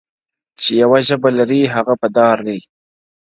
چي 0.59 0.71
یوه 0.83 0.99
ژبه 1.07 1.29
لري 1.37 1.61
هغه 1.75 1.93
په 2.01 2.07
دار 2.17 2.37
دی, 2.47 2.59